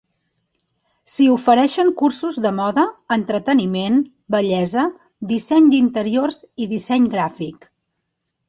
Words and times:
S'hi 1.15 1.25
ofereixen 1.33 1.91
cursos 1.99 2.39
de 2.45 2.51
moda, 2.61 2.85
entreteniment, 3.17 4.01
bellesa, 4.37 4.87
disseny 5.35 5.69
d'interiors 5.75 6.41
i 6.67 6.71
disseny 6.73 7.07
gràfic. 7.17 7.71